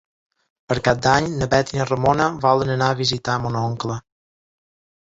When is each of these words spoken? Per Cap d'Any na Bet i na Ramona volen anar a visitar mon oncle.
Per 0.71 0.77
Cap 0.87 1.03
d'Any 1.07 1.27
na 1.41 1.49
Bet 1.51 1.75
i 1.75 1.79
na 1.81 1.87
Ramona 1.91 2.31
volen 2.47 2.75
anar 2.79 2.91
a 2.95 2.99
visitar 3.05 3.39
mon 3.47 3.63
oncle. 3.65 4.01